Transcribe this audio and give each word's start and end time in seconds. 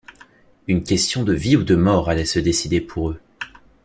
Une 0.67 0.81
question 0.83 1.21
de 1.23 1.31
vie 1.31 1.55
ou 1.55 1.61
de 1.63 1.75
mort 1.75 2.09
allait 2.09 2.25
se 2.25 2.39
décider 2.39 2.81
pour 2.81 3.11
eux 3.11 3.19